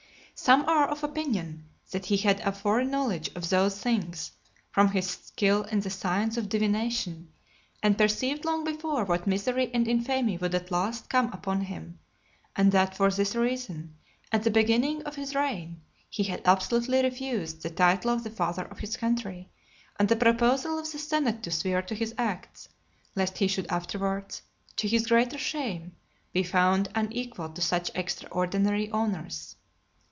[0.33, 4.31] Some are of opinion that he had a foreknowledge of those things,
[4.71, 7.31] from his skill in the science of divination,
[7.83, 11.99] and perceived long before what misery and infamy would at last come upon him;
[12.55, 13.95] and that for this reason,
[14.31, 18.63] at the beginning of his reign, he had absolutely refused the title of the "Father
[18.63, 19.51] of his Country,"
[19.99, 22.67] and the proposal of the senate to swear to his acts;
[23.15, 24.41] lest he should afterwards,
[24.75, 25.95] to his greater shame,
[26.33, 29.55] be found unequal to such extraordinary honours.